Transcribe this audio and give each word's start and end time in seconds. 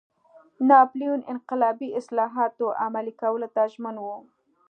ناپلیون 0.69 1.21
انقلابي 1.33 1.89
اصلاحاتو 1.99 2.67
عملي 2.83 3.13
کولو 3.21 3.47
ته 3.55 3.61
ژمن 3.71 3.95
و. 3.99 4.05